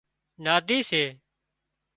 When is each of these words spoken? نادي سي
نادي 0.43 0.79
سي 0.89 1.03